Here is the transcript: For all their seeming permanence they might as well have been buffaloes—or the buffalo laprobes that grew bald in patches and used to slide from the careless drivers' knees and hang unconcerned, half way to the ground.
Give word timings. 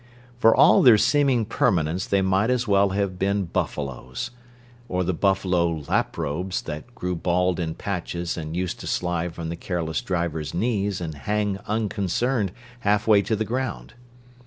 For 0.39 0.55
all 0.55 0.81
their 0.81 0.97
seeming 0.97 1.45
permanence 1.45 2.07
they 2.07 2.23
might 2.23 2.49
as 2.49 2.67
well 2.67 2.89
have 2.89 3.19
been 3.19 3.45
buffaloes—or 3.45 5.03
the 5.03 5.13
buffalo 5.13 5.67
laprobes 5.87 6.63
that 6.63 6.95
grew 6.95 7.15
bald 7.15 7.59
in 7.59 7.75
patches 7.75 8.35
and 8.35 8.57
used 8.57 8.79
to 8.79 8.87
slide 8.87 9.35
from 9.35 9.49
the 9.49 9.55
careless 9.55 10.01
drivers' 10.01 10.55
knees 10.55 11.01
and 11.01 11.13
hang 11.13 11.59
unconcerned, 11.67 12.51
half 12.79 13.05
way 13.05 13.21
to 13.21 13.35
the 13.35 13.45
ground. 13.45 13.93